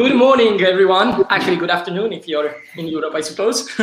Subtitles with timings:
[0.00, 1.26] Good morning, everyone.
[1.28, 3.68] Actually, good afternoon if you're in Europe, I suppose.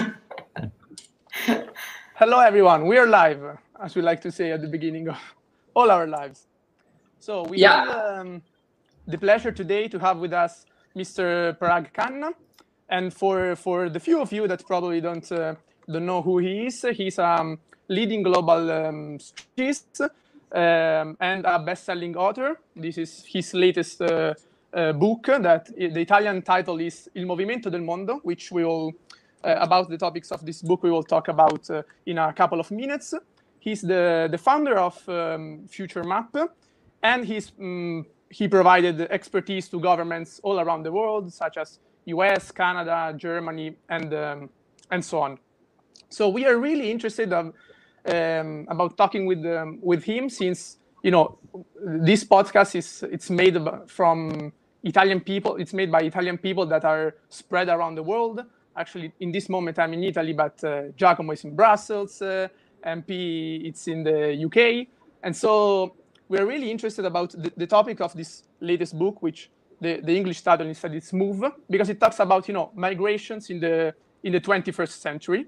[2.16, 2.88] Hello, everyone.
[2.88, 3.40] We are live,
[3.80, 5.18] as we like to say at the beginning of
[5.76, 6.48] all our lives.
[7.20, 7.86] So we Yeah.
[7.86, 8.42] have um,
[9.06, 11.56] the pleasure today to have with us Mr.
[11.60, 12.32] Parag Khanna.
[12.90, 15.54] And for, for the few of you that probably don't, uh,
[15.88, 21.60] don't know who he is, he's a um, leading global um, strategist um, and a
[21.60, 22.60] best-selling author.
[22.76, 24.34] This is his latest uh,
[24.78, 28.94] uh, book that the Italian title is Il Movimento del Mondo, which we will,
[29.44, 32.60] uh, about the topics of this book, we will talk about uh, in a couple
[32.60, 33.16] of minutes.
[33.60, 36.50] He's the, the founder of um, FutureMap,
[37.02, 42.52] and he's, um, he provided expertise to governments all around the world, such as US,
[42.52, 44.50] Canada, Germany, and, um,
[44.92, 45.40] and so on.
[46.10, 47.54] So we are really interested of,
[48.06, 51.38] um, about talking with um, with him since you know
[51.76, 55.56] this podcast is it's made from Italian people.
[55.58, 58.44] It's made by Italian people that are spread around the world.
[58.76, 62.22] Actually, in this moment, I'm in Italy, but uh, Giacomo is in Brussels.
[62.22, 62.48] Uh,
[62.86, 64.88] MP, it's in the UK,
[65.24, 65.96] and so
[66.30, 69.50] we're really interested about the, the topic of this latest book, which
[69.82, 73.60] the, the English title instead is "Move," because it talks about you know migrations in
[73.60, 75.48] the in the 21st century.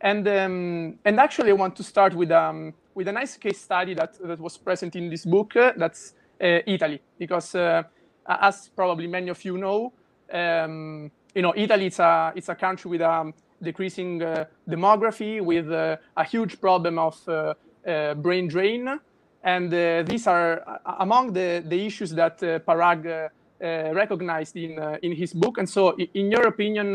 [0.00, 3.94] And um, and actually, I want to start with um, with a nice case study
[3.94, 5.54] that that was present in this book.
[5.56, 7.82] Uh, that's uh, Italy, because uh,
[8.26, 9.92] as probably many of you know,
[10.32, 13.32] um, you know Italy it's a it's a country with a
[13.62, 17.54] decreasing uh, demography, with uh, a huge problem of uh,
[17.86, 18.98] uh, brain drain,
[19.42, 23.30] and uh, these are among the the issues that uh, Parag.
[23.62, 26.94] Recognized in in his book, and so, in your opinion,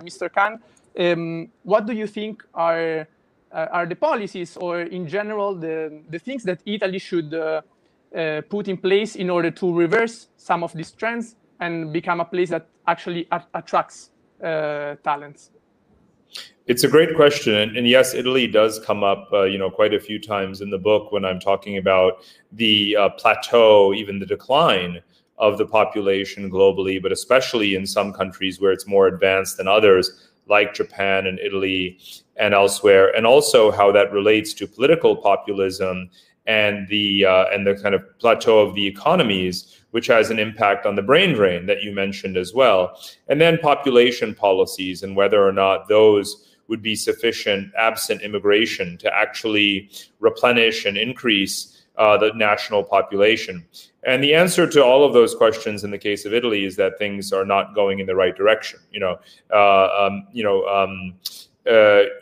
[0.00, 0.32] Mr.
[0.32, 0.58] Khan,
[0.98, 3.06] um, what do you think are
[3.52, 7.34] are the policies or in general the the things that Italy should
[8.48, 12.50] put in place in order to reverse some of these trends and become a place
[12.50, 14.10] that actually attracts
[14.42, 15.50] uh, talents?
[16.66, 19.94] It's a great question, and, and yes, Italy does come up, uh, you know, quite
[19.94, 24.26] a few times in the book when I'm talking about the uh, plateau, even the
[24.26, 25.00] decline
[25.38, 30.28] of the population globally, but especially in some countries where it's more advanced than others,
[30.46, 31.98] like Japan and Italy
[32.36, 36.10] and elsewhere, and also how that relates to political populism
[36.48, 40.86] and the uh, and the kind of plateau of the economies, which has an impact
[40.86, 42.98] on the brain drain that you mentioned as well,
[43.28, 49.14] and then population policies and whether or not those would be sufficient absent immigration to
[49.14, 53.66] actually replenish and increase uh, the national population.
[54.04, 56.98] And the answer to all of those questions in the case of Italy is that
[56.98, 58.80] things are not going in the right direction.
[58.90, 59.16] You know,
[59.52, 60.64] uh, um, you know.
[60.66, 61.14] Um,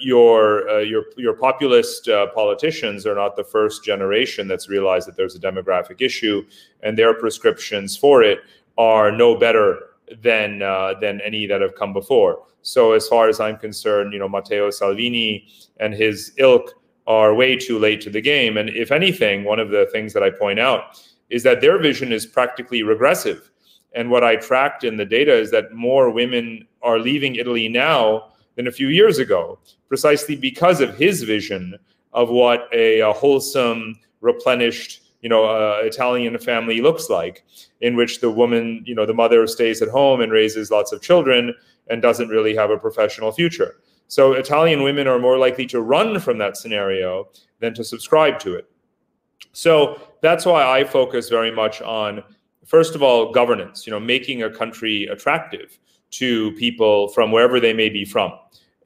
[0.01, 5.17] your uh, your your populist uh, politicians are not the first generation that's realized that
[5.17, 6.45] there's a demographic issue,
[6.83, 8.41] and their prescriptions for it
[8.79, 9.91] are no better
[10.23, 12.43] than uh, than any that have come before.
[12.63, 15.47] So, as far as I'm concerned, you know, Matteo Salvini
[15.79, 16.75] and his ilk
[17.07, 18.57] are way too late to the game.
[18.57, 22.13] And if anything, one of the things that I point out is that their vision
[22.13, 23.51] is practically regressive.
[23.95, 28.33] And what I tracked in the data is that more women are leaving Italy now
[28.57, 29.59] than a few years ago,
[29.89, 31.79] precisely because of his vision
[32.13, 37.45] of what a, a wholesome, replenished, you know, uh, Italian family looks like,
[37.81, 41.03] in which the woman, you know, the mother stays at home and raises lots of
[41.03, 41.55] children
[41.89, 43.77] and doesn't really have a professional future.
[44.09, 47.29] So Italian women are more likely to run from that scenario
[47.61, 48.69] than to subscribe to it.
[49.53, 52.23] So that's why I focus very much on,
[52.65, 55.79] first of all, governance, you know, making a country attractive
[56.11, 58.33] to people from wherever they may be from.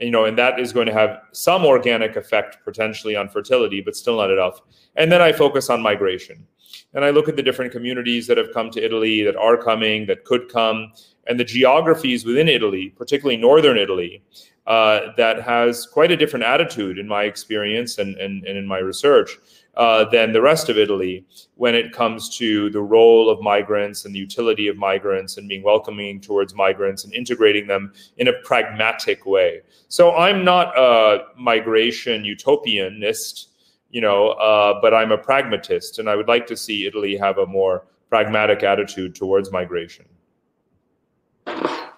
[0.00, 3.94] You know, and that is going to have some organic effect potentially on fertility, but
[3.94, 4.60] still not enough.
[4.96, 6.46] And then I focus on migration.
[6.94, 10.06] And I look at the different communities that have come to Italy, that are coming,
[10.06, 10.92] that could come,
[11.26, 14.22] and the geographies within Italy, particularly northern Italy,
[14.66, 18.78] uh, that has quite a different attitude in my experience and, and, and in my
[18.78, 19.38] research
[19.76, 21.24] uh, than the rest of Italy
[21.54, 25.62] when it comes to the role of migrants and the utility of migrants and being
[25.62, 29.60] welcoming towards migrants and integrating them in a pragmatic way.
[29.88, 33.46] So I'm not a migration utopianist,
[33.90, 37.38] you know, uh, but I'm a pragmatist, and I would like to see Italy have
[37.38, 40.06] a more pragmatic attitude towards migration.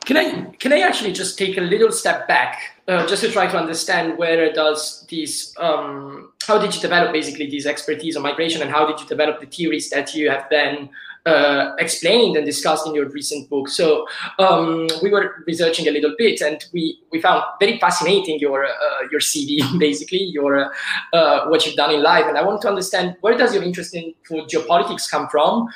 [0.05, 2.59] Can I can I actually just take a little step back,
[2.89, 7.49] uh, just to try to understand where does these um, how did you develop basically
[7.49, 10.89] these expertise on migration, and how did you develop the theories that you have then
[11.25, 13.69] uh, explained and discussed in your recent book?
[13.69, 14.07] So
[14.39, 19.03] um, we were researching a little bit, and we we found very fascinating your uh,
[19.11, 20.73] your CV, basically your
[21.13, 23.95] uh, what you've done in life, and I want to understand where does your interest
[23.95, 25.69] in for geopolitics come from,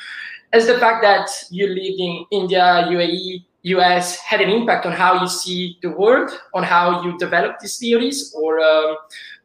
[0.53, 5.21] as the fact that you lived in India, UAE US had an impact on how
[5.21, 8.97] you see the world, on how you develop these theories, or um,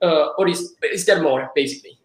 [0.01, 1.97] uh, or is is there more basically?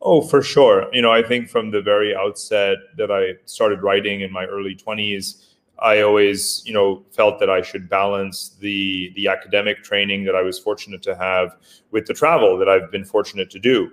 [0.00, 0.92] Oh, for sure.
[0.92, 4.74] You know, I think from the very outset that I started writing in my early
[4.74, 10.34] 20s, I always, you know, felt that I should balance the the academic training that
[10.34, 11.56] I was fortunate to have
[11.92, 13.92] with the travel that I've been fortunate to do.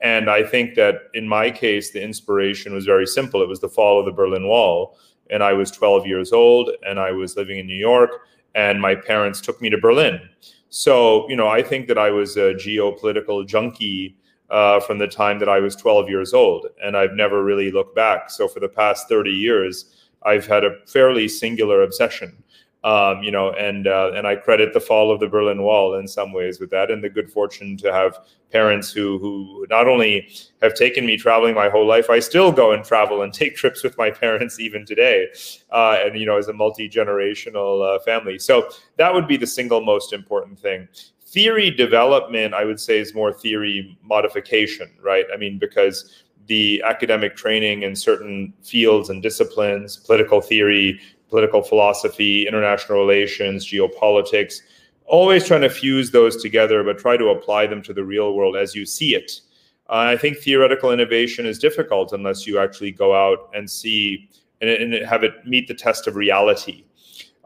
[0.00, 3.40] And I think that in my case, the inspiration was very simple.
[3.40, 4.98] It was the fall of the Berlin Wall,
[5.30, 8.94] and I was 12 years old, and I was living in New York, and my
[8.94, 10.20] parents took me to Berlin.
[10.68, 14.16] So, you know, I think that I was a geopolitical junkie
[14.50, 17.94] uh, from the time that I was 12 years old, and I've never really looked
[17.94, 18.30] back.
[18.30, 22.42] So, for the past 30 years, I've had a fairly singular obsession.
[22.84, 26.06] Um, you know, and uh, and I credit the fall of the Berlin Wall in
[26.06, 28.18] some ways with that, and the good fortune to have
[28.52, 30.28] parents who who not only
[30.60, 33.82] have taken me traveling my whole life, I still go and travel and take trips
[33.82, 35.28] with my parents even today,
[35.72, 38.38] uh, and you know, as a multi generational uh, family.
[38.38, 40.86] So that would be the single most important thing
[41.34, 45.24] theory development, I would say, is more theory modification, right?
[45.34, 51.00] I mean, because the academic training in certain fields and disciplines, political theory,
[51.34, 54.60] political philosophy, international relations, geopolitics,
[55.06, 58.56] always trying to fuse those together, but try to apply them to the real world
[58.56, 59.40] as you see it.
[59.88, 64.70] Uh, I think theoretical innovation is difficult unless you actually go out and see and,
[64.70, 66.84] and have it meet the test of reality.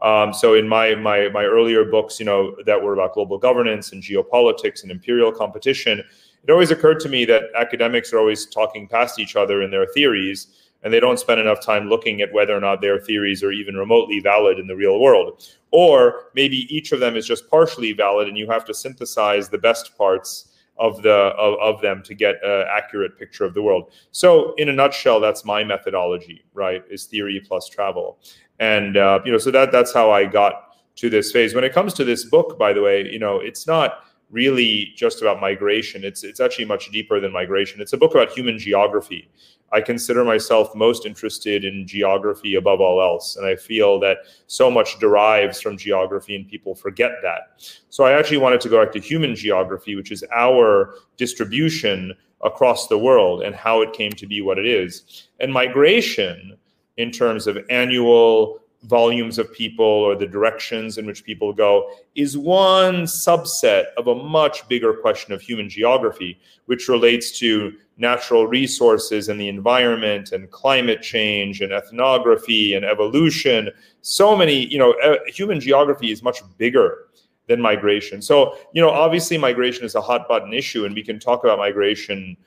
[0.03, 3.91] Um, so in my my my earlier books, you know, that were about global governance
[3.91, 6.03] and geopolitics and imperial competition,
[6.43, 9.87] it always occurred to me that academics are always talking past each other in their
[9.87, 13.51] theories, and they don't spend enough time looking at whether or not their theories are
[13.51, 15.45] even remotely valid in the real world.
[15.71, 19.57] Or maybe each of them is just partially valid, and you have to synthesize the
[19.57, 20.45] best parts
[20.77, 23.91] of the of, of them to get an accurate picture of the world.
[24.11, 26.83] So, in a nutshell, that's my methodology, right?
[26.89, 28.17] Is theory plus travel
[28.59, 31.73] and uh, you know so that that's how i got to this phase when it
[31.73, 36.03] comes to this book by the way you know it's not really just about migration
[36.03, 39.29] it's it's actually much deeper than migration it's a book about human geography
[39.71, 44.17] i consider myself most interested in geography above all else and i feel that
[44.47, 47.63] so much derives from geography and people forget that.
[47.89, 52.13] So i actually wanted to go back to human geography which is our distribution
[52.43, 55.27] across the world and how it came to be what it is.
[55.39, 56.57] And migration
[56.97, 62.37] in terms of annual volumes of people or the directions in which people go is
[62.37, 69.27] one subset of a much bigger question of human geography, which relates to natural resources
[69.27, 73.69] and the environment and climate change and ethnography and evolution.
[74.01, 74.95] So many, you know,
[75.27, 77.09] human geography is much bigger
[77.47, 78.21] than migration.
[78.21, 81.57] So, you know, obviously migration is a hot button issue and we can talk about
[81.57, 82.37] migration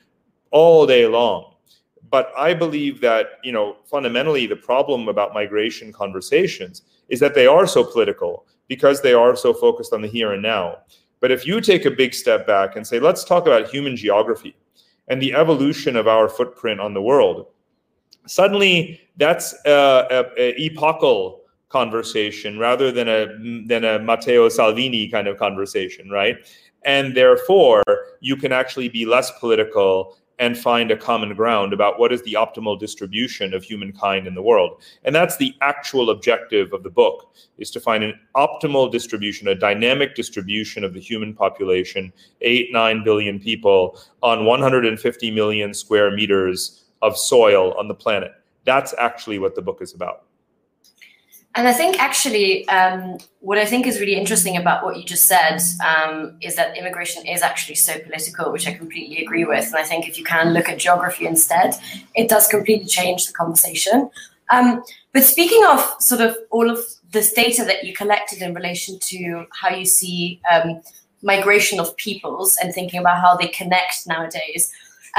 [0.49, 1.52] all day long
[2.13, 7.47] but I believe that, you know, fundamentally the problem about migration conversations is that they
[7.47, 10.77] are so political because they are so focused on the here and now.
[11.21, 14.55] But if you take a big step back and say, let's talk about human geography
[15.07, 17.47] and the evolution of our footprint on the world,
[18.27, 23.25] suddenly that's a, a, a epochal conversation rather than a
[23.65, 26.37] than a Matteo Salvini kind of conversation, right?
[26.85, 27.81] And therefore,
[28.19, 32.33] you can actually be less political and find a common ground about what is the
[32.33, 34.81] optimal distribution of humankind in the world.
[35.05, 39.55] And that's the actual objective of the book is to find an optimal distribution, a
[39.55, 46.83] dynamic distribution of the human population, 8 9 billion people on 150 million square meters
[47.01, 48.33] of soil on the planet.
[48.65, 50.25] That's actually what the book is about.
[51.55, 55.25] And I think actually, um, what I think is really interesting about what you just
[55.25, 59.67] said um, is that immigration is actually so political, which I completely agree with.
[59.67, 61.75] And I think if you can look at geography instead,
[62.15, 64.09] it does completely change the conversation.
[64.49, 64.83] Um,
[65.13, 66.79] but speaking of sort of all of
[67.11, 70.81] this data that you collected in relation to how you see um,
[71.21, 74.71] migration of peoples and thinking about how they connect nowadays,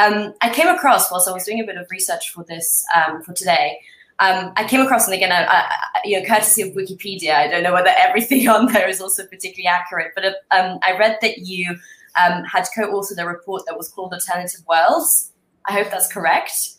[0.03, 3.23] um, I came across whilst I was doing a bit of research for this um,
[3.23, 3.79] for today
[4.21, 7.63] um, I came across, and again, I, I, you know, courtesy of Wikipedia, I don't
[7.63, 11.77] know whether everything on there is also particularly accurate, but um, I read that you
[12.23, 15.33] um, had co-authored a report that was called Alternative Worlds.
[15.67, 16.74] I hope that's correct.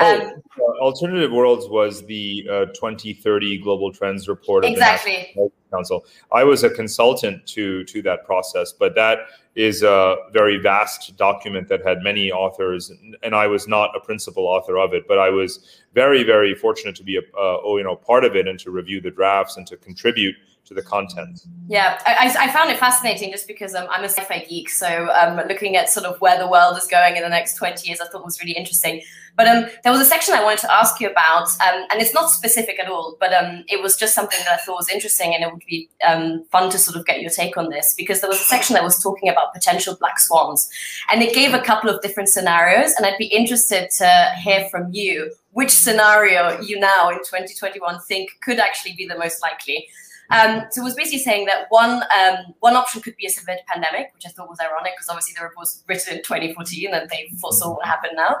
[0.00, 4.64] Oh, um, uh, Alternative Worlds was the uh, 2030 Global Trends Report.
[4.64, 5.34] Of exactly.
[5.70, 6.04] Council.
[6.32, 9.18] I was a consultant to to that process, but that
[9.54, 12.90] is a very vast document that had many authors,
[13.22, 16.96] and I was not a principal author of it, but I was very, very fortunate
[16.96, 19.56] to be a uh, oh, you know part of it and to review the drafts
[19.56, 21.40] and to contribute to the content.
[21.68, 24.70] Yeah, I, I found it fascinating just because um, I'm a sci-fi geek.
[24.70, 27.88] So um, looking at sort of where the world is going in the next 20
[27.88, 29.02] years, I thought was really interesting.
[29.36, 32.14] But um, there was a section I wanted to ask you about, um, and it's
[32.14, 35.34] not specific at all, but um, it was just something that I thought was interesting,
[35.34, 38.20] and it would be um, fun to sort of get your take on this because
[38.20, 40.68] there was a section that was talking about potential black swans,
[41.10, 44.92] and it gave a couple of different scenarios, and I'd be interested to hear from
[44.92, 49.88] you which scenario you now in 2021 think could actually be the most likely.
[50.30, 53.58] Um, so it was basically saying that one um, one option could be a severe
[53.66, 57.10] pandemic, which I thought was ironic because obviously the report was written in 2014 and
[57.10, 58.36] they foresaw what happened now.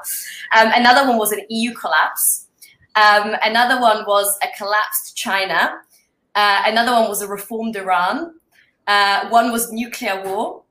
[0.56, 2.46] Um, another one was an EU collapse.
[2.96, 5.80] Um, another one was a collapsed China.
[6.34, 8.34] Uh, another one was a reformed Iran.
[8.86, 10.62] Uh, one was nuclear war.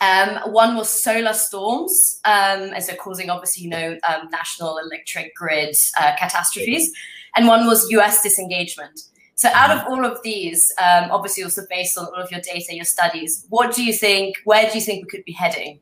[0.00, 5.34] Um, one was solar storms, um, as they're causing, obviously, you know, um, national electric
[5.34, 6.92] grid uh, catastrophes.
[7.34, 9.00] And one was US disengagement.
[9.38, 12.74] So out of all of these, um, obviously also based on all of your data,
[12.74, 15.78] your studies, what do you think, where do you think we could be heading?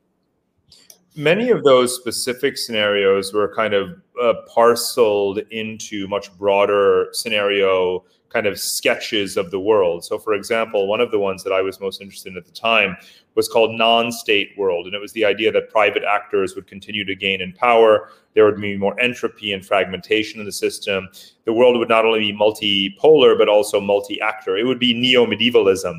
[1.14, 8.04] Many of those specific scenarios were kind of uh, parceled into much broader scenario
[8.37, 10.05] kind of sketches of the world.
[10.05, 12.52] So, for example, one of the ones that I was most interested in at the
[12.52, 12.95] time
[13.35, 17.14] was called non-state world, and it was the idea that private actors would continue to
[17.14, 18.11] gain in power.
[18.35, 21.09] There would be more entropy and fragmentation in the system.
[21.47, 24.59] The world would not only be multipolar but also multi-actor.
[24.59, 25.95] It would be neo-medievalism.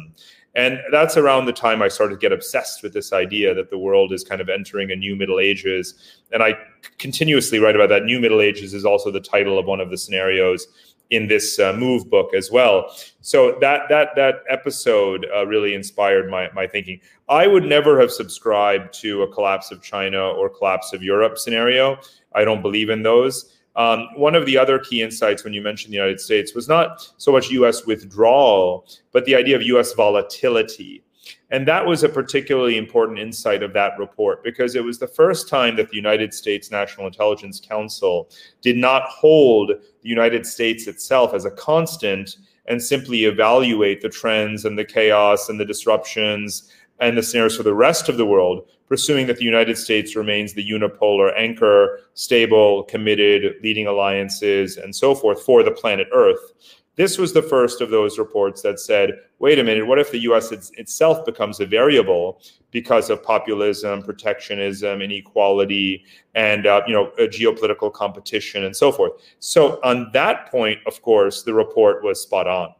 [0.53, 3.79] And that's around the time I started to get obsessed with this idea that the
[3.79, 5.95] world is kind of entering a new Middle Ages.
[6.31, 6.55] And I
[6.99, 8.05] continuously write about that.
[8.05, 10.67] New Middle Ages is also the title of one of the scenarios
[11.09, 12.93] in this uh, move book as well.
[13.21, 16.99] So that that that episode uh, really inspired my my thinking.
[17.29, 21.97] I would never have subscribed to a collapse of China or collapse of Europe scenario.
[22.33, 23.53] I don't believe in those.
[23.75, 27.13] Um, one of the other key insights when you mentioned the United States was not
[27.17, 27.85] so much U.S.
[27.85, 29.93] withdrawal, but the idea of U.S.
[29.93, 31.03] volatility.
[31.49, 35.47] And that was a particularly important insight of that report because it was the first
[35.47, 38.29] time that the United States National Intelligence Council
[38.61, 44.65] did not hold the United States itself as a constant and simply evaluate the trends
[44.65, 48.67] and the chaos and the disruptions and the scenarios for the rest of the world,
[48.87, 55.13] pursuing that the United States remains the unipolar anchor, stable, committed, leading alliances, and so
[55.13, 56.53] forth for the planet Earth.
[56.97, 60.17] This was the first of those reports that said, wait a minute, what if the
[60.31, 67.11] US it's, itself becomes a variable because of populism, protectionism, inequality, and uh, you know,
[67.19, 69.13] geopolitical competition and so forth.
[69.37, 72.73] So on that point, of course, the report was spot on.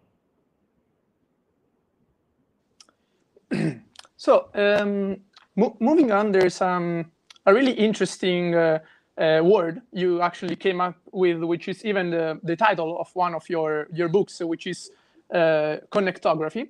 [4.17, 5.17] so um,
[5.55, 7.11] mo moving on, there's um,
[7.45, 8.79] a really interesting uh,
[9.17, 13.33] uh, word you actually came up with, which is even the, the title of one
[13.33, 14.91] of your, your books, which is
[15.33, 16.69] uh, connectography.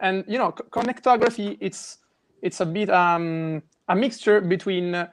[0.00, 1.98] And you know, connectography it's
[2.40, 5.08] it's a bit um, a mixture between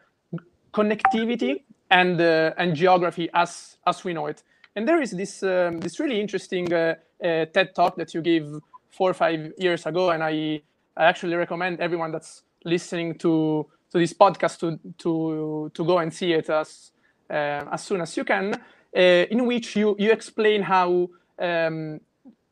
[0.74, 4.44] connectivity and uh, and geography as as we know it.
[4.76, 8.46] And there is this um, this really interesting uh, uh, TED talk that you gave
[8.92, 10.62] four or five years ago, and I
[10.96, 16.14] I actually recommend everyone that's listening to to this podcast to to to go and
[16.14, 16.92] see it as
[17.30, 19.00] uh, as soon as you can, uh,
[19.32, 21.10] in which you you explain how
[21.40, 22.02] um,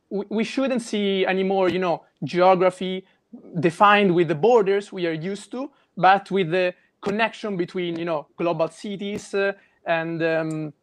[0.09, 3.05] we, we shouldn't see anymore, you know, geography
[3.59, 8.27] defined with the borders we are used to, but with the connection between you know
[8.37, 9.51] global cities uh,
[9.85, 10.73] and um,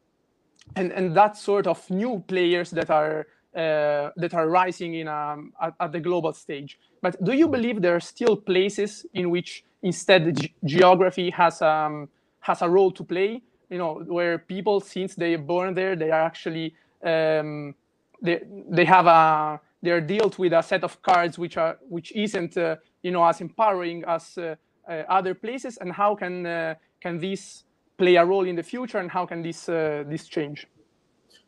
[0.76, 3.26] and and that sort of new players that are
[3.56, 6.78] uh, that are rising in um, at, at, the global stage.
[7.00, 12.08] But do you believe there are still places in which instead ge geography has um,
[12.40, 16.10] has a role to play you know where people since they are born there they
[16.10, 17.74] are actually um,
[18.22, 22.56] they they have a they're dealt with a set of cards which are which isn't
[22.56, 24.54] uh, you know as empowering as uh,
[24.88, 27.64] uh, other places and how can uh, can this
[27.96, 30.66] play a role in the future and how can this uh, this change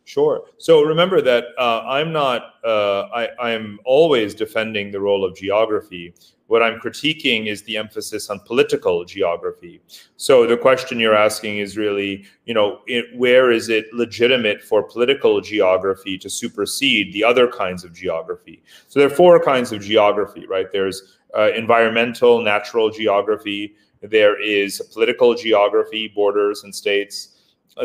[0.05, 0.43] Sure.
[0.59, 6.15] So remember that uh, I'm not, uh, I, I'm always defending the role of geography.
[6.49, 9.81] What I'm critiquing is the emphasis on political geography.
[10.17, 14.83] So the question you're asking is really, you know, it, where is it legitimate for
[14.83, 18.63] political geography to supersede the other kinds of geography?
[18.89, 20.67] So there are four kinds of geography, right?
[20.71, 23.77] There's uh, environmental, natural geography.
[24.03, 27.32] There is political geography, borders and states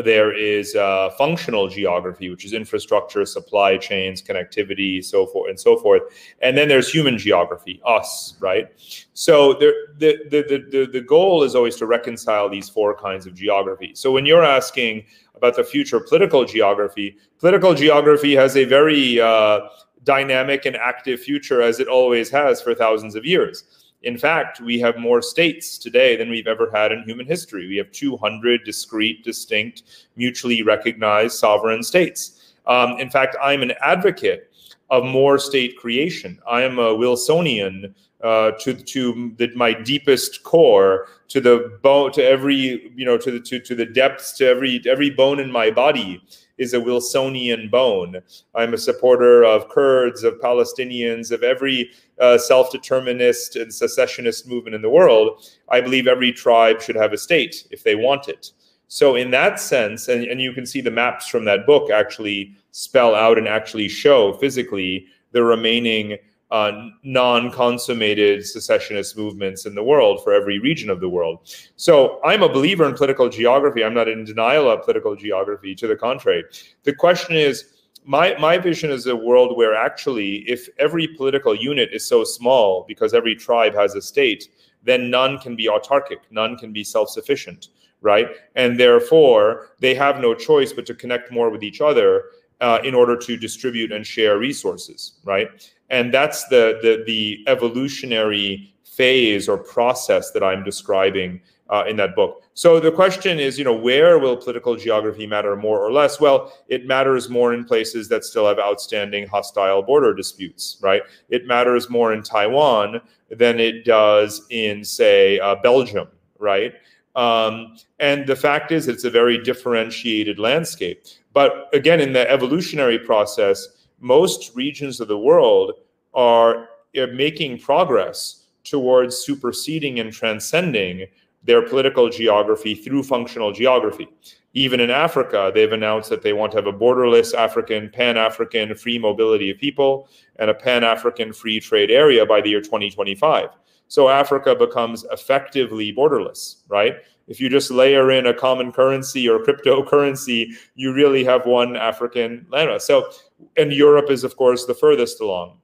[0.04, 5.76] there is uh, functional geography, which is infrastructure, supply chains, connectivity, so forth and so
[5.76, 6.02] forth.
[6.40, 8.68] And then there's human geography, us, right?
[9.14, 13.34] So there, the, the, the, the goal is always to reconcile these four kinds of
[13.34, 13.92] geography.
[13.94, 19.60] So when you're asking about the future political geography, political geography has a very uh,
[20.04, 23.64] dynamic and active future as it always has for thousands of years.
[24.02, 27.66] In fact, we have more states today than we've ever had in human history.
[27.66, 29.82] We have 200 discrete, distinct,
[30.14, 32.54] mutually recognized sovereign states.
[32.66, 34.52] Um, in fact, I'm an advocate
[34.90, 36.38] of more state creation.
[36.48, 42.24] I am a Wilsonian uh, to to the, my deepest core, to the bone, to
[42.24, 45.70] every you know, to the to, to the depths, to every every bone in my
[45.70, 46.22] body
[46.58, 48.20] is a Wilsonian bone.
[48.54, 54.82] I'm a supporter of Kurds, of Palestinians, of every uh, self-determinist and secessionist movement in
[54.82, 55.48] the world.
[55.70, 58.50] I believe every tribe should have a state if they want it.
[58.88, 62.56] So in that sense, and, and you can see the maps from that book actually
[62.70, 66.16] spell out and actually show physically the remaining
[66.50, 71.54] uh, non-consummated secessionist movements in the world for every region of the world.
[71.76, 73.84] So I'm a believer in political geography.
[73.84, 75.74] I'm not in denial of political geography.
[75.74, 76.44] To the contrary,
[76.84, 77.74] the question is.
[78.04, 82.86] My, my vision is a world where actually, if every political unit is so small
[82.88, 84.48] because every tribe has a state,
[84.82, 87.68] then none can be autarkic, none can be self sufficient,
[88.00, 88.28] right?
[88.54, 92.24] And therefore, they have no choice but to connect more with each other
[92.60, 95.70] uh, in order to distribute and share resources, right?
[95.90, 101.40] And that's the the, the evolutionary phase or process that I'm describing
[101.70, 102.42] uh, in that book.
[102.54, 106.20] So the question is, you know, where will political geography matter more or less?
[106.20, 111.02] Well, it matters more in places that still have outstanding hostile border disputes, right?
[111.28, 116.74] It matters more in Taiwan than it does in, say, uh, Belgium, right?
[117.14, 121.04] Um, and the fact is, it's a very differentiated landscape.
[121.32, 123.68] But again, in the evolutionary process,
[124.00, 125.72] most regions of the world
[126.14, 131.06] are uh, making progress towards superseding and transcending
[131.42, 134.08] their political geography through functional geography.
[134.54, 138.74] Even in Africa, they've announced that they want to have a borderless African, pan African
[138.74, 143.50] free mobility of people and a pan African free trade area by the year 2025.
[143.88, 146.96] So Africa becomes effectively borderless, right?
[147.28, 152.46] If you just layer in a common currency or cryptocurrency, you really have one African
[152.50, 152.82] landmass.
[152.82, 153.10] So,
[153.56, 155.58] and Europe is, of course, the furthest along.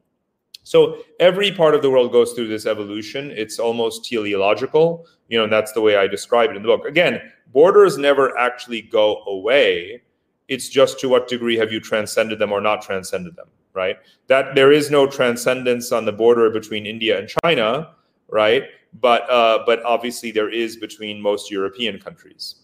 [0.65, 3.31] So every part of the world goes through this evolution.
[3.33, 6.87] It's almost teleological, you know, and that's the way I describe it in the book.
[6.87, 7.21] Again,
[7.53, 10.03] borders never actually go away.
[10.49, 13.97] It's just to what degree have you transcended them or not transcended them, right?
[14.29, 17.95] That there is no transcendence on the border between India and China,
[18.29, 18.65] right?
[19.01, 22.64] But uh, but obviously there is between most European countries.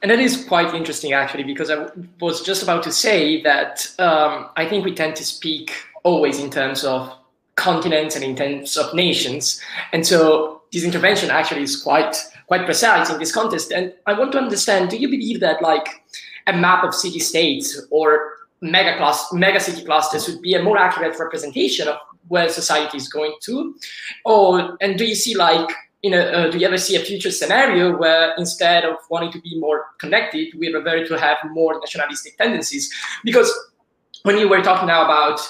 [0.00, 1.88] And that is quite interesting, actually, because I
[2.20, 5.72] was just about to say that um, I think we tend to speak
[6.04, 7.12] always in terms of
[7.56, 9.60] continents and in terms of nations.
[9.92, 13.72] And so this intervention actually is quite quite precise in this context.
[13.72, 15.88] And I want to understand: Do you believe that like
[16.46, 20.78] a map of city states or mega class mega city clusters would be a more
[20.78, 21.96] accurate representation of
[22.28, 23.74] where society is going to?
[24.24, 25.68] Or and do you see like
[26.02, 29.40] you know, uh, do you ever see a future scenario where instead of wanting to
[29.40, 32.92] be more connected, we revert to have more nationalistic tendencies?
[33.24, 33.52] Because
[34.22, 35.40] when you were talking now about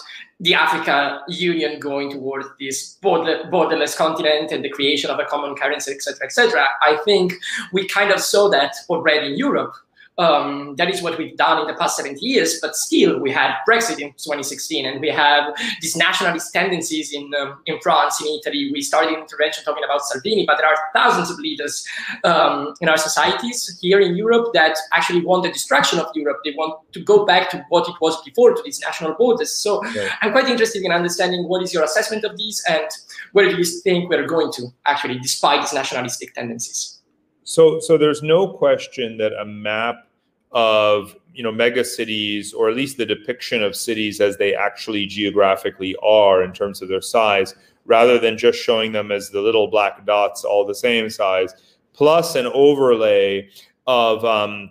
[0.40, 5.54] the Africa Union going towards this border, borderless continent and the creation of a common
[5.56, 7.34] currency, etc., etc., I think
[7.72, 9.74] we kind of saw that already in Europe
[10.18, 13.54] um, that is what we've done in the past 70 years, but still we had
[13.68, 18.70] Brexit in 2016 and we have these nationalist tendencies in, um, in France, in Italy.
[18.72, 21.86] We started an intervention talking about Salvini, but there are thousands of leaders
[22.24, 26.38] um, in our societies here in Europe that actually want the destruction of Europe.
[26.44, 29.52] They want to go back to what it was before, to these national borders.
[29.52, 29.82] So.
[30.22, 32.86] I'm quite interested in understanding what is your assessment of these and
[33.32, 37.00] where do you think we're going to actually, despite these nationalistic tendencies?
[37.44, 40.07] So, so there's no question that a map
[40.52, 45.06] of you know mega cities or at least the depiction of cities as they actually
[45.06, 49.68] geographically are in terms of their size rather than just showing them as the little
[49.68, 51.54] black dots all the same size
[51.92, 53.48] plus an overlay
[53.86, 54.70] of um,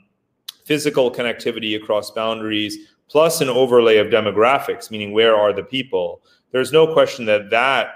[0.65, 6.21] physical connectivity across boundaries plus an overlay of demographics meaning where are the people.
[6.51, 7.89] There's no question that that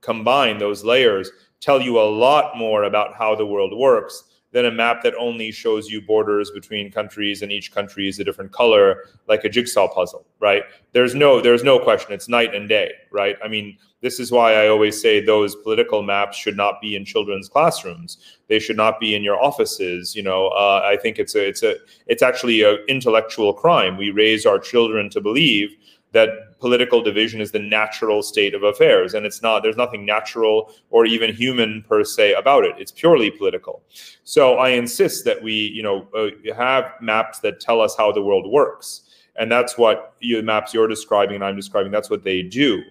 [0.00, 4.24] combined those layers tell you a lot more about how the world works
[4.56, 8.24] than a map that only shows you borders between countries and each country is a
[8.24, 10.62] different color, like a jigsaw puzzle, right?
[10.92, 12.14] There's no there's no question.
[12.14, 13.36] It's night and day, right?
[13.44, 17.04] I mean, this is why I always say those political maps should not be in
[17.04, 18.16] children's classrooms.
[18.48, 20.16] They should not be in your offices.
[20.16, 21.74] You know, uh, I think it's a it's a
[22.06, 23.98] it's actually an intellectual crime.
[23.98, 25.76] We raise our children to believe
[26.12, 30.72] that political division is the natural state of affairs and it's not there's nothing natural
[30.90, 32.74] or even human per se about it.
[32.78, 33.82] It's purely political.
[34.24, 38.22] So i insist that we you know uh, have maps that tell us how the
[38.22, 39.05] world works
[39.38, 41.92] and that's what you, maps you're describing and I'm describing.
[41.92, 42.82] That's what they do,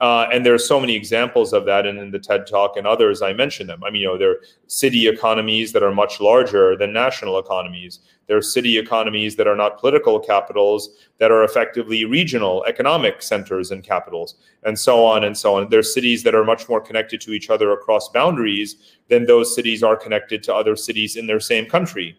[0.00, 1.86] uh, and there are so many examples of that.
[1.86, 3.82] And in the TED Talk and others, I mentioned them.
[3.84, 8.00] I mean, you know, there are city economies that are much larger than national economies.
[8.26, 13.70] There are city economies that are not political capitals that are effectively regional economic centers
[13.70, 14.34] and capitals,
[14.64, 15.70] and so on and so on.
[15.70, 18.76] There are cities that are much more connected to each other across boundaries
[19.08, 22.18] than those cities are connected to other cities in their same country.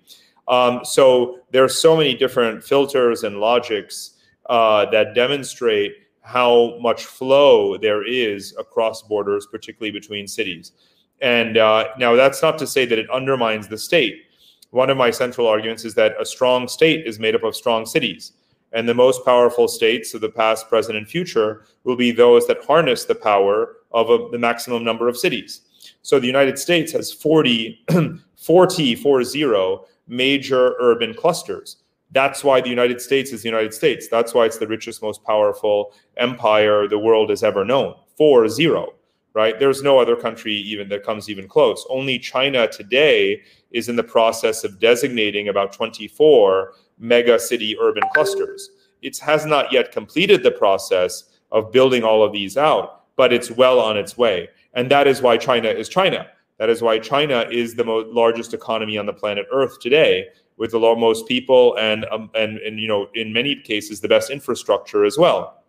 [0.49, 4.15] Um, so there are so many different filters and logics
[4.49, 10.73] uh, that demonstrate how much flow there is across borders, particularly between cities.
[11.21, 14.23] And uh, now that's not to say that it undermines the state.
[14.71, 17.85] One of my central arguments is that a strong state is made up of strong
[17.85, 18.33] cities.
[18.71, 22.63] And the most powerful states of the past, present, and future will be those that
[22.63, 25.61] harness the power of a, the maximum number of cities.
[26.03, 27.85] So the United States has 40,
[28.35, 31.77] 40, 40 major urban clusters.
[32.11, 34.07] That's why the United States is the United States.
[34.07, 37.95] That's why it's the richest, most powerful empire the world has ever known.
[38.17, 38.93] Four zero,
[39.33, 39.57] right?
[39.59, 41.85] There's no other country even that comes even close.
[41.89, 48.71] Only China today is in the process of designating about 24 mega city urban clusters.
[49.01, 53.51] It has not yet completed the process of building all of these out, but it's
[53.51, 54.49] well on its way.
[54.73, 56.27] And that is why China is China
[56.59, 60.71] that is why China is the most largest economy on the planet Earth today, with
[60.71, 65.05] the most people and um, and and you know in many cases the best infrastructure
[65.05, 65.63] as well.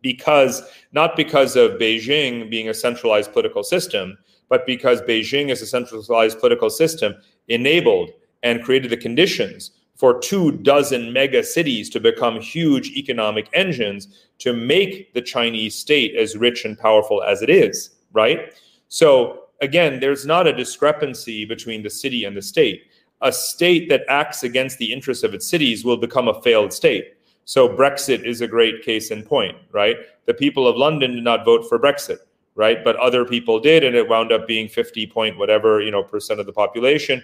[0.00, 5.66] Because not because of Beijing being a centralized political system, but because Beijing is a
[5.66, 7.14] centralized political system
[7.48, 8.10] enabled
[8.42, 14.08] and created the conditions for two dozen mega cities to become huge economic engines
[14.38, 18.52] to make the Chinese state as rich and powerful as it is, right?
[18.88, 22.84] So again, there's not a discrepancy between the city and the state.
[23.22, 27.14] A state that acts against the interests of its cities will become a failed state.
[27.46, 29.96] So Brexit is a great case in point, right?
[30.26, 32.18] The people of London did not vote for Brexit,
[32.54, 32.84] right?
[32.84, 36.40] But other people did, and it wound up being 50 point whatever, you know, percent
[36.40, 37.22] of the population.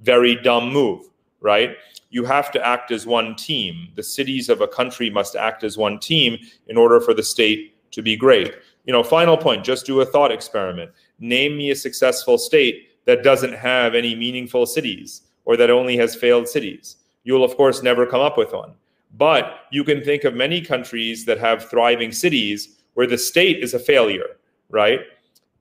[0.00, 1.08] Very dumb move,
[1.40, 1.76] right?
[2.10, 3.88] You have to act as one team.
[3.96, 7.74] The cities of a country must act as one team in order for the state
[7.92, 8.54] to be great.
[8.84, 13.22] You know, final point, just do a thought experiment name me a successful state that
[13.22, 16.96] doesn't have any meaningful cities or that only has failed cities.
[17.24, 18.74] You'll, of course, never come up with one.
[19.16, 23.74] But you can think of many countries that have thriving cities where the state is
[23.74, 24.36] a failure,
[24.68, 25.00] right?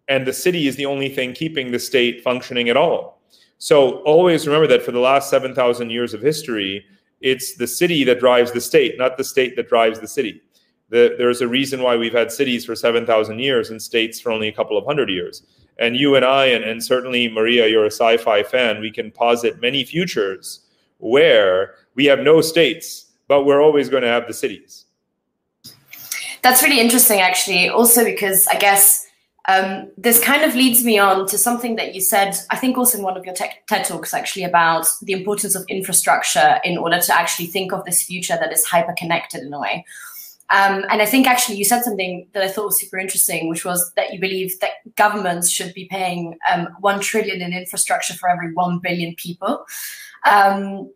[0.10, 3.22] And the city is the only thing keeping the state functioning at all.
[3.58, 6.86] So always remember that for the last 7,000 years of history,
[7.22, 10.42] it's the city that drives the state, not the state that drives the city
[10.90, 14.48] the, there's a reason why we've had cities for 7,000 years and states for only
[14.48, 15.44] a couple of hundred years.
[15.80, 19.12] And you and I, and, and certainly Maria, you're a sci fi fan, we can
[19.12, 20.62] posit many futures
[21.00, 24.86] where we have no states, but we're always going to have the cities.
[26.42, 29.06] That's really interesting, actually, also because I guess.
[29.50, 32.98] Um, this kind of leads me on to something that you said, I think also
[32.98, 37.18] in one of your TED Talks, actually, about the importance of infrastructure in order to
[37.18, 39.86] actually think of this future that is hyper connected in a way.
[40.50, 43.66] Um, and I think actually you said something that I thought was super interesting, which
[43.66, 48.30] was that you believe that governments should be paying um, one trillion in infrastructure for
[48.30, 49.66] every one billion people.
[50.30, 50.92] Um,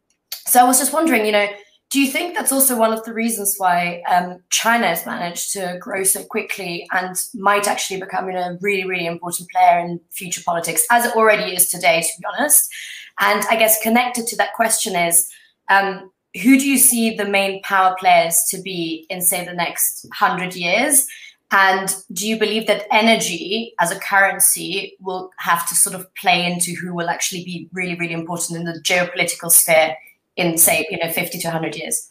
[0.47, 1.47] so I was just wondering, you know,
[1.89, 5.77] do you think that's also one of the reasons why um, China has managed to
[5.81, 9.99] grow so quickly and might actually become you know, a really, really important player in
[10.09, 12.73] future politics, as it already is today, to be honest?
[13.19, 15.27] And I guess connected to that question is,
[15.69, 20.05] um, who do you see the main power players to be in, say, the next
[20.05, 21.05] 100 years?
[21.51, 26.45] And do you believe that energy as a currency will have to sort of play
[26.45, 29.97] into who will actually be really, really important in the geopolitical sphere
[30.37, 32.09] in, say, you know, 50 to 100 years?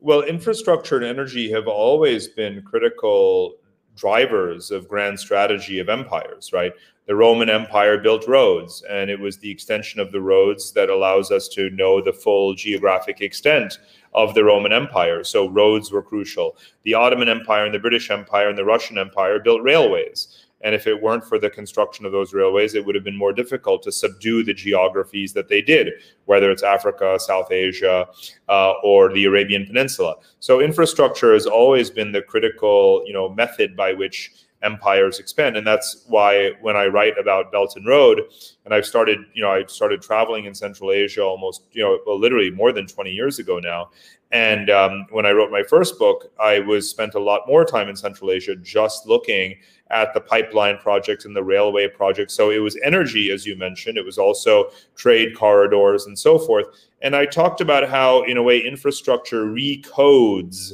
[0.00, 3.56] Well, infrastructure and energy have always been critical
[3.98, 6.72] drivers of grand strategy of empires, right?
[7.06, 11.30] The Roman Empire built roads, and it was the extension of the roads that allows
[11.30, 13.78] us to know the full geographic extent
[14.14, 15.24] of the Roman Empire.
[15.24, 16.56] So roads were crucial.
[16.82, 20.44] The Ottoman Empire and the British Empire and the Russian Empire built railways.
[20.60, 23.32] And if it weren't for the construction of those railways, it would have been more
[23.32, 25.92] difficult to subdue the geographies that they did,
[26.24, 28.08] whether it's Africa, South Asia,
[28.48, 30.16] uh, or the Arabian Peninsula.
[30.40, 35.56] So infrastructure has always been the critical, you know, method by which empires expand.
[35.56, 38.22] And that's why when i write about belt and road
[38.64, 42.18] and i've started you know i started traveling in central asia almost you know well,
[42.18, 43.90] literally more than 20 years ago now.
[44.30, 47.88] And um, when i wrote my first book i was spent a lot more time
[47.88, 49.56] in central asia just looking
[49.90, 52.34] at the pipeline projects and the railway projects.
[52.34, 53.96] So it was energy as you mentioned.
[53.96, 56.66] It was also trade corridors and so forth.
[57.00, 60.72] And i talked about how in a way infrastructure recodes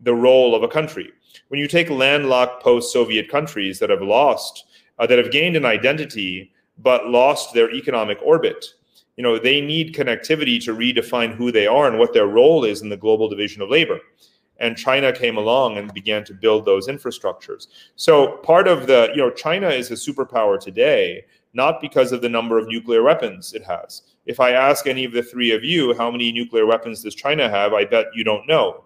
[0.00, 1.10] the role of a country
[1.48, 4.64] when you take landlocked post-Soviet countries that have lost,
[4.98, 8.66] uh, that have gained an identity but lost their economic orbit,
[9.16, 12.82] you know, they need connectivity to redefine who they are and what their role is
[12.82, 13.98] in the global division of labor.
[14.58, 17.66] And China came along and began to build those infrastructures.
[17.96, 22.28] So part of the, you know, China is a superpower today, not because of the
[22.28, 24.02] number of nuclear weapons it has.
[24.26, 27.48] If I ask any of the three of you, how many nuclear weapons does China
[27.48, 27.72] have?
[27.72, 28.84] I bet you don't know.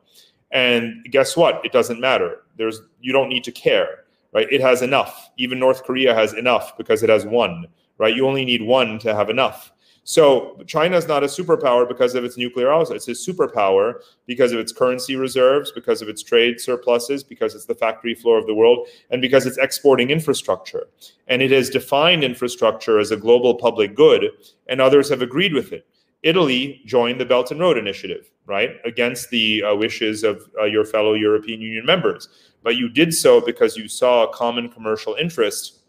[0.51, 1.65] And guess what?
[1.65, 2.43] It doesn't matter.
[2.57, 4.51] There's you don't need to care, right?
[4.51, 5.31] It has enough.
[5.37, 7.67] Even North Korea has enough because it has one,
[7.99, 8.15] right?
[8.15, 9.73] You only need one to have enough.
[10.03, 12.97] So China is not a superpower because of its nuclear arsenal.
[12.97, 17.67] It's a superpower because of its currency reserves, because of its trade surpluses, because it's
[17.67, 20.89] the factory floor of the world, and because it's exporting infrastructure.
[21.29, 24.31] And it has defined infrastructure as a global public good,
[24.67, 25.87] and others have agreed with it.
[26.23, 30.85] Italy joined the Belt and Road Initiative, right, against the uh, wishes of uh, your
[30.85, 32.29] fellow European Union members.
[32.63, 35.81] But you did so because you saw a common commercial interest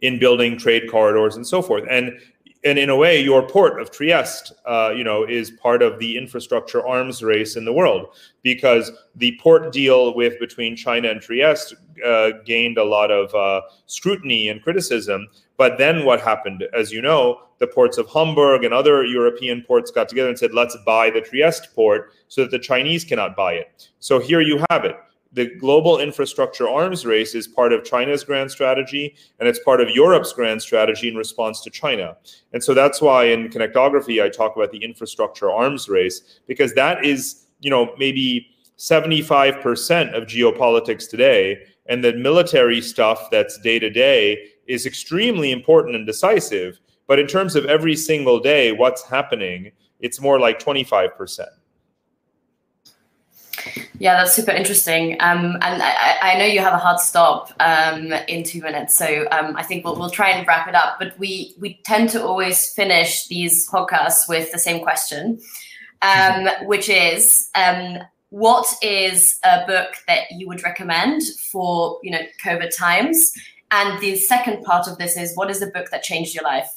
[0.00, 1.84] in building trade corridors and so forth.
[1.90, 2.18] And
[2.64, 6.16] and in a way, your port of Trieste, uh, you know, is part of the
[6.16, 8.08] infrastructure arms race in the world
[8.42, 13.62] because the port deal with between China and Trieste uh, gained a lot of uh,
[13.86, 15.28] scrutiny and criticism.
[15.58, 16.64] But then what happened?
[16.72, 20.54] As you know, the ports of Hamburg and other European ports got together and said,
[20.54, 23.90] let's buy the Trieste port so that the Chinese cannot buy it.
[23.98, 24.96] So here you have it
[25.32, 29.90] the global infrastructure arms race is part of China's grand strategy and it's part of
[29.90, 32.16] Europe's grand strategy in response to China.
[32.52, 37.04] And so that's why in connectography I talk about the infrastructure arms race because that
[37.04, 43.90] is, you know, maybe 75% of geopolitics today and the military stuff that's day to
[43.90, 49.72] day is extremely important and decisive, but in terms of every single day what's happening,
[49.98, 51.46] it's more like 25%.
[53.98, 55.16] Yeah, that's super interesting.
[55.20, 59.26] Um, and I, I, know you have a hard stop um, in two minutes, so
[59.32, 60.98] um, I think we'll, we'll try and wrap it up.
[61.00, 65.40] But we we tend to always finish these podcasts with the same question,
[66.02, 67.98] um, which is, um,
[68.30, 73.32] what is a book that you would recommend for you know COVID times?
[73.70, 76.70] And the second part of this is, what is the book that changed your life?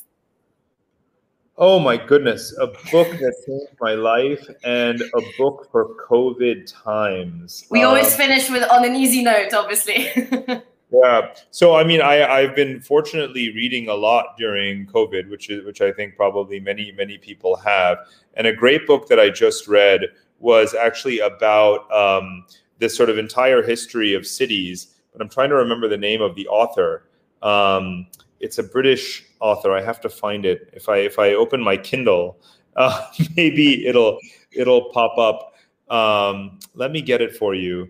[1.58, 7.65] Oh my goodness, a book that changed my life and a book for COVID times.
[7.69, 10.10] We always um, finish with on an easy note, obviously.
[10.91, 11.34] yeah.
[11.51, 15.82] So I mean, I, I've been fortunately reading a lot during COVID, which is which
[15.82, 17.97] I think probably many, many people have.
[18.34, 20.01] And a great book that I just read
[20.39, 22.45] was actually about um,
[22.80, 26.36] this sort of entire history of cities, but I'm trying to remember the name of
[26.36, 27.04] the author.
[27.41, 28.08] Um,
[28.39, 29.74] it's a British author.
[29.74, 30.69] I have to find it.
[30.74, 32.39] If I if I open my Kindle,
[32.76, 34.19] uh, maybe it'll
[34.52, 35.54] it'll pop up.
[35.93, 37.89] Um, let me get it for you.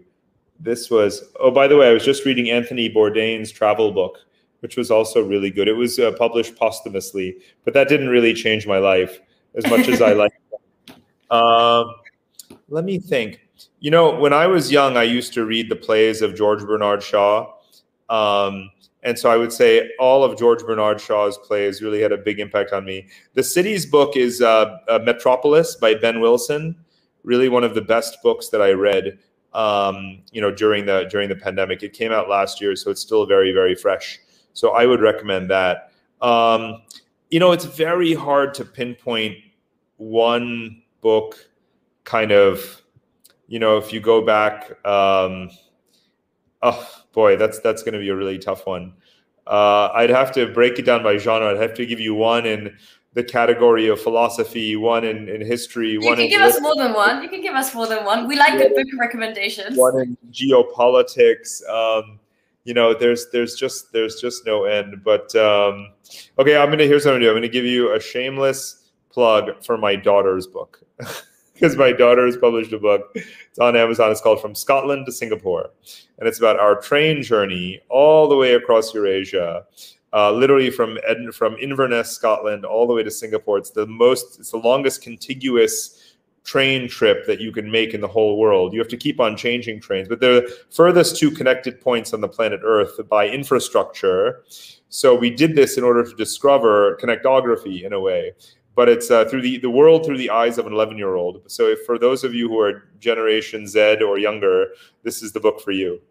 [0.60, 4.18] This was oh by the way, I was just reading Anthony Bourdain's travel book,
[4.60, 5.68] which was also really good.
[5.68, 9.20] It was uh, published posthumously, but that didn't really change my life
[9.56, 10.34] as much as I like.
[11.30, 11.94] Um,
[12.68, 13.40] let me think.
[13.80, 17.02] You know, when I was young, I used to read the plays of George Bernard
[17.02, 17.54] Shaw.
[18.10, 18.70] Um,
[19.04, 22.40] and so I would say all of George Bernard Shaw's plays really had a big
[22.40, 23.08] impact on me.
[23.34, 26.76] The Cities book is uh, uh, Metropolis by Ben Wilson,
[27.24, 29.18] really one of the best books that I read.
[29.54, 33.02] Um, you know, during the during the pandemic, it came out last year, so it's
[33.02, 34.20] still very very fresh.
[34.54, 35.92] So I would recommend that.
[36.22, 36.84] Um,
[37.30, 39.38] you know, it's very hard to pinpoint
[39.98, 41.50] one book,
[42.04, 42.82] kind of.
[43.52, 44.70] You know, if you go back.
[44.88, 45.50] Um,
[46.62, 48.94] oh boy, that's that's going to be a really tough one.
[49.46, 51.52] Uh, I'd have to break it down by genre.
[51.52, 52.78] I'd have to give you one in
[53.12, 55.92] the category of philosophy, one in, in history.
[55.92, 57.22] You one can give us more than one.
[57.22, 58.26] You can give us more than one.
[58.26, 59.78] We like good book recommendations.
[59.78, 61.68] One in geopolitics.
[61.68, 62.22] Um,
[62.64, 65.04] you know, there's there's just there's just no end.
[65.04, 65.92] But um,
[66.40, 67.30] okay, I'm gonna here's what I'm gonna do.
[67.32, 70.82] I'm gonna give you a shameless plug for my daughter's book.
[71.62, 73.12] because my daughter has published a book.
[73.14, 74.12] It's on Amazon.
[74.12, 75.70] It's called From Scotland to Singapore,
[76.18, 79.66] and it's about our train journey all the way across Eurasia.
[80.14, 83.58] Uh, literally from Ed- from Inverness, Scotland, all the way to Singapore.
[83.58, 88.08] It's the most, it's the longest contiguous train trip that you can make in the
[88.08, 88.74] whole world.
[88.74, 92.20] You have to keep on changing trains, but they're the furthest two connected points on
[92.20, 94.44] the planet Earth by infrastructure.
[94.90, 98.34] So we did this in order to discover connectography in a way.
[98.74, 101.44] But it's uh, through the, the world through the eyes of an 11 year old.
[101.48, 104.68] So, if, for those of you who are Generation Z or younger,
[105.04, 106.02] this is the book for you.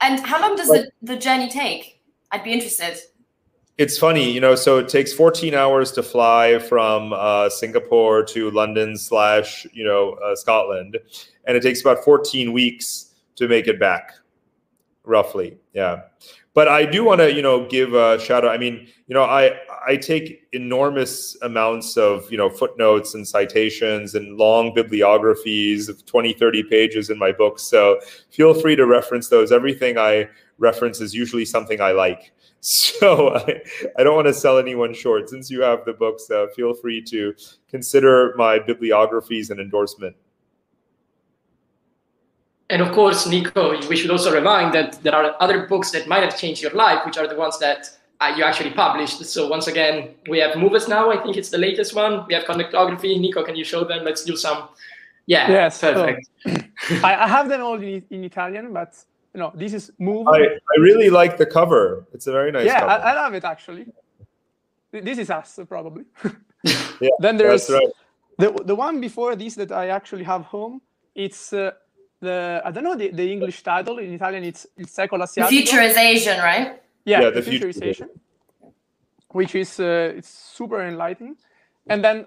[0.00, 2.00] And how long does the, the journey take?
[2.30, 2.98] I'd be interested
[3.78, 4.56] it's funny, you know.
[4.56, 10.18] So it takes 14 hours to fly from uh, Singapore to London slash, you know,
[10.24, 10.98] uh, Scotland,
[11.44, 14.14] and it takes about 14 weeks to make it back,
[15.04, 15.56] roughly.
[15.72, 16.02] Yeah,
[16.54, 18.50] but I do want to, you know, give a shout out.
[18.50, 19.56] I mean, you know, I
[19.88, 26.34] I take enormous amounts of, you know, footnotes and citations and long bibliographies of 20,
[26.34, 27.62] 30 pages in my books.
[27.62, 27.98] So
[28.30, 29.50] feel free to reference those.
[29.50, 32.32] Everything I reference is usually something I like.
[32.60, 33.62] So I,
[33.96, 35.28] I don't want to sell anyone short.
[35.28, 37.32] Since you have the books, uh, feel free to
[37.70, 40.16] consider my bibliographies and endorsement.
[42.68, 46.24] And of course, Nico, we should also remind that there are other books that might
[46.24, 49.24] have changed your life, which are the ones that you actually published.
[49.24, 51.10] So once again, we have Movers now.
[51.10, 52.26] I think it's the latest one.
[52.26, 53.18] We have Connectography.
[53.18, 54.04] Nico, can you show them?
[54.04, 54.68] Let's do some.
[55.26, 56.28] Yeah, yes, perfect.
[56.44, 56.52] So,
[57.04, 58.94] I, I have them all in, in Italian, but
[59.34, 60.26] no, this is move.
[60.26, 62.06] I, I really like the cover.
[62.12, 62.90] It's a very nice yeah, cover.
[62.90, 63.86] I, I love it actually.
[64.90, 66.04] This is us probably.
[67.00, 67.88] yeah, then there's right.
[68.38, 70.80] the the one before this that I actually have home.
[71.14, 71.72] It's uh,
[72.20, 74.44] the I don't know the, the English title in Italian.
[74.44, 75.76] It's Il secolo asiatico.
[75.76, 76.80] Asian, right?
[77.04, 78.10] Yeah, Yeah, the, the Future Is Asian,
[79.30, 81.36] which is uh, it's super enlightening.
[81.88, 82.26] And then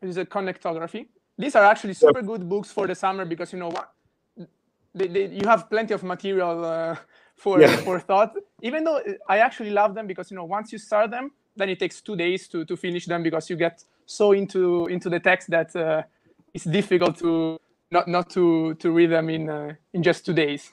[0.00, 1.08] there's a connectography.
[1.38, 3.92] These are actually super good books for the summer because you know what
[4.94, 6.96] they, they, you have plenty of material uh,
[7.36, 7.76] for Yeah.
[7.84, 8.34] for thought.
[8.62, 11.78] Even though I actually love them because you know once you start them, then it
[11.78, 15.50] takes two days to to finish them because you get so into into the text
[15.50, 16.02] that uh,
[16.54, 17.58] it's difficult to
[17.90, 20.72] not not to to read them in uh, in just two days.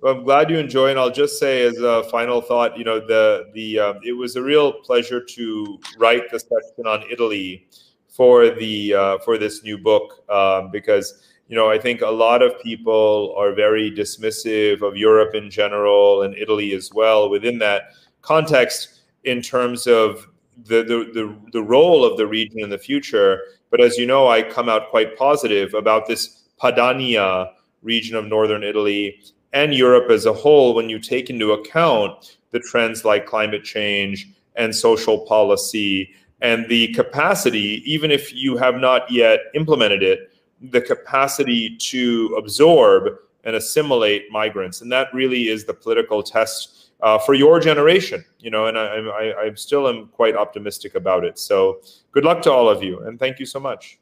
[0.00, 3.00] Well, I'm glad you enjoy, and I'll just say as a final thought, you know,
[3.00, 7.66] the the um, it was a real pleasure to write the section on Italy
[8.08, 12.42] for the uh, for this new book um, because you know I think a lot
[12.42, 17.92] of people are very dismissive of Europe in general and Italy as well within that
[18.20, 20.28] context in terms of
[20.64, 23.40] the the the, the role of the region in the future.
[23.70, 28.62] But as you know, I come out quite positive about this Padania region of northern
[28.62, 29.20] Italy
[29.56, 34.28] and Europe as a whole when you take into account the trends like climate change
[34.54, 40.82] and social policy and the capacity, even if you have not yet implemented it, the
[40.82, 43.14] capacity to absorb
[43.44, 44.82] and assimilate migrants.
[44.82, 48.84] And that really is the political test uh, for your generation, you know, and I,
[48.84, 51.38] I, I still am quite optimistic about it.
[51.38, 51.80] So
[52.12, 53.00] good luck to all of you.
[53.06, 53.98] And thank you so much.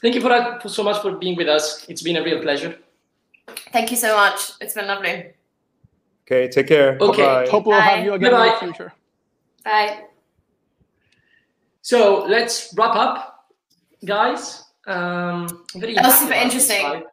[0.00, 1.84] Thank you for that for so much for being with us.
[1.88, 2.78] It's been a real pleasure.
[3.72, 4.52] Thank you so much.
[4.60, 5.32] It's been lovely.
[6.24, 6.98] Okay, take care.
[7.00, 7.22] Okay.
[7.22, 7.50] Bye-bye.
[7.50, 8.92] Hope we'll have you again in the future.
[9.64, 10.04] Bye.
[11.82, 13.46] So let's wrap up,
[14.04, 14.64] guys.
[14.86, 17.04] Um, very That was super interesting.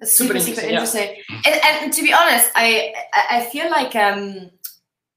[0.00, 1.42] That's Super super, super interesting, interesting.
[1.44, 4.50] And, and to be honest, I I I feel like um,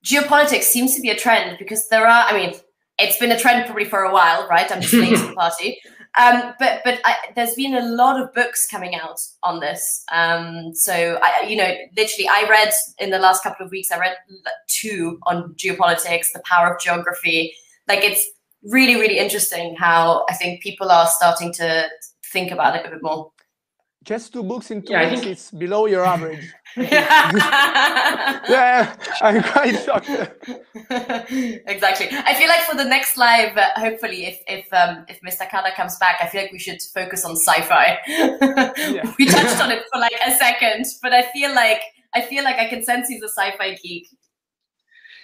[0.04, 2.26] geopolitics seems to be a trend because there are.
[2.28, 2.56] I mean,
[2.98, 4.70] it's been a trend probably for a while, right?
[4.72, 5.80] I'm just late to the party.
[6.20, 10.04] Um, but but I, there's been a lot of books coming out on this.
[10.12, 13.92] Um, so I, you know, literally, I read in the last couple of weeks.
[13.92, 14.18] I read
[14.68, 17.54] two on geopolitics, the power of geography.
[17.88, 18.26] Like it's
[18.64, 21.88] really really interesting how I think people are starting to
[22.32, 23.32] think about it a bit more.
[24.04, 26.52] Just two books in two Yeah, weeks, think- it's below your average.
[26.76, 27.32] yeah,
[28.50, 30.10] yeah, I'm quite shocked.
[31.68, 32.08] exactly.
[32.12, 35.48] I feel like for the next live, uh, hopefully, if if um, if Mr.
[35.48, 37.98] Khanna comes back, I feel like we should focus on sci-fi.
[39.20, 41.82] We touched on it for like a second, but I feel like
[42.16, 44.08] I feel like I can sense he's a sci-fi geek.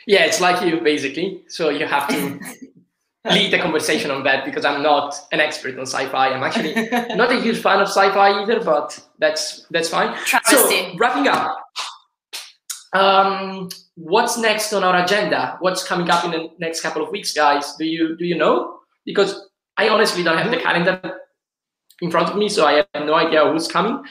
[0.05, 1.43] Yeah, it's like you basically.
[1.47, 2.39] So you have to
[3.31, 6.29] lead the conversation on that because I'm not an expert on sci-fi.
[6.29, 6.73] I'm actually
[7.15, 10.17] not a huge fan of sci-fi either, but that's that's fine.
[10.45, 11.57] So wrapping up,
[12.93, 15.57] um, what's next on our agenda?
[15.59, 17.75] What's coming up in the next couple of weeks, guys?
[17.77, 18.79] Do you do you know?
[19.05, 20.99] Because I honestly don't have the calendar
[22.01, 24.03] in front of me, so I have no idea who's coming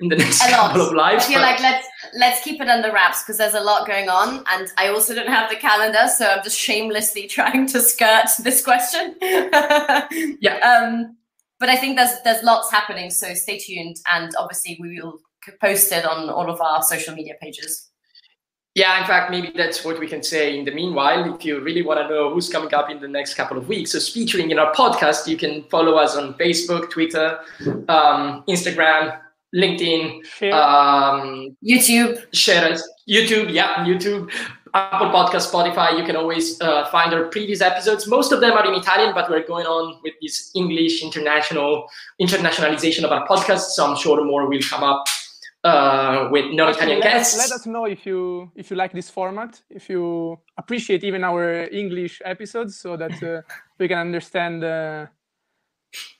[0.00, 0.70] in the next A lot.
[0.72, 3.60] couple of I feel but- like let's let's keep it under wraps because there's a
[3.60, 7.66] lot going on, and I also don't have the calendar, so I'm just shamelessly trying
[7.68, 9.16] to skirt this question.
[10.40, 10.58] Yeah.
[10.60, 11.16] Um,
[11.60, 15.18] but I think there's there's lots happening, so stay tuned, and obviously we will
[15.60, 17.86] post it on all of our social media pages.
[18.74, 20.56] Yeah, in fact, maybe that's what we can say.
[20.56, 23.34] In the meanwhile, if you really want to know who's coming up in the next
[23.34, 27.40] couple of weeks, so featuring in our podcast, you can follow us on Facebook, Twitter,
[27.88, 29.18] um, Instagram,
[29.54, 34.30] LinkedIn, um, YouTube, share us, YouTube, yeah, YouTube,
[34.74, 35.98] Apple Podcast, Spotify.
[35.98, 38.06] You can always uh, find our previous episodes.
[38.06, 41.88] Most of them are in Italian, but we're going on with this English international
[42.20, 43.70] internationalization of our podcast.
[43.70, 45.06] So I'm sure more will come up
[45.64, 47.38] uh, with non-Italian let guests.
[47.38, 51.64] Let us know if you if you like this format, if you appreciate even our
[51.68, 53.42] English episodes, so that uh,
[53.78, 55.06] we can understand uh,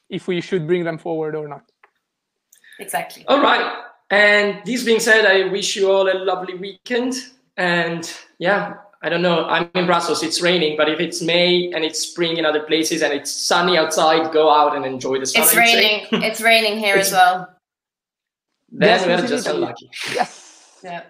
[0.09, 1.63] if we should bring them forward or not.
[2.79, 3.25] Exactly.
[3.27, 3.85] All right.
[4.11, 7.15] And this being said, I wish you all a lovely weekend.
[7.57, 9.45] And yeah, I don't know.
[9.47, 10.23] I'm in Brussels.
[10.23, 13.77] It's raining, but if it's May and it's spring in other places and it's sunny
[13.77, 15.43] outside, go out and enjoy the sun.
[15.43, 16.07] It's raining.
[16.23, 17.55] it's raining here as well.
[18.71, 19.91] Then yes, we're just unlucky.
[20.15, 20.81] Yes.
[20.83, 21.03] Yeah.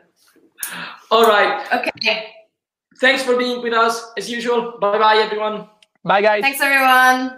[1.10, 1.66] All right.
[1.72, 2.30] Okay.
[3.00, 4.78] Thanks for being with us as usual.
[4.80, 5.68] Bye bye, everyone.
[6.04, 6.42] Bye, guys.
[6.42, 7.36] Thanks, everyone.